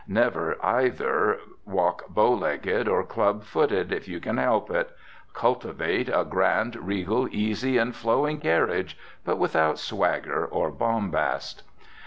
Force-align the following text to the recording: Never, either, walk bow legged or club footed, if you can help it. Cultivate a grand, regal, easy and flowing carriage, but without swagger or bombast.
Never, 0.07 0.57
either, 0.65 1.37
walk 1.63 2.07
bow 2.09 2.33
legged 2.33 2.87
or 2.87 3.03
club 3.03 3.43
footed, 3.43 3.91
if 3.91 4.07
you 4.07 4.19
can 4.19 4.37
help 4.37 4.71
it. 4.71 4.89
Cultivate 5.35 6.09
a 6.09 6.25
grand, 6.25 6.75
regal, 6.75 7.27
easy 7.29 7.77
and 7.77 7.95
flowing 7.95 8.39
carriage, 8.39 8.97
but 9.23 9.37
without 9.37 9.77
swagger 9.77 10.43
or 10.43 10.71
bombast. 10.71 11.61